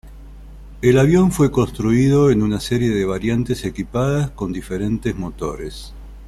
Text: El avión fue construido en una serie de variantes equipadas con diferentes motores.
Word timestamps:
El 0.81 0.97
avión 0.97 1.31
fue 1.31 1.51
construido 1.51 2.31
en 2.31 2.41
una 2.41 2.59
serie 2.59 2.89
de 2.89 3.05
variantes 3.05 3.63
equipadas 3.65 4.31
con 4.31 4.51
diferentes 4.51 5.15
motores. 5.15 5.93